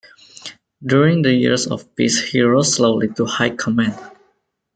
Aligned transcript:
During 0.83 1.21
the 1.21 1.31
years 1.31 1.67
of 1.67 1.95
peace 1.95 2.19
he 2.31 2.41
rose 2.41 2.73
slowly 2.73 3.09
to 3.09 3.25
high 3.27 3.51
command. 3.51 3.93